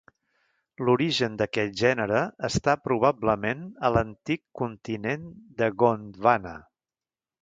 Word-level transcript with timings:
L'origen 0.87 1.33
d'aquest 1.41 1.75
gènere 1.81 2.23
està 2.49 2.75
probablement 2.87 3.61
a 3.91 3.91
l'antic 3.97 4.43
continent 4.63 5.29
de 5.61 5.69
Gondwana. 5.85 6.57